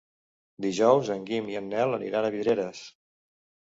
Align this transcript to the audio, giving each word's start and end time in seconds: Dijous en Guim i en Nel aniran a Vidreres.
Dijous 0.65 1.13
en 1.17 1.29
Guim 1.29 1.53
i 1.53 1.61
en 1.63 1.71
Nel 1.77 1.97
aniran 2.01 2.29
a 2.29 2.35
Vidreres. 2.41 2.85